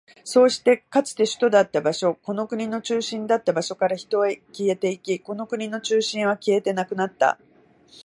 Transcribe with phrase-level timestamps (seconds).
[0.23, 7.37] そうして、かつて首都だった場所、この国の中心だった場所から人は消えていき、この国の中心は消えてなくなった。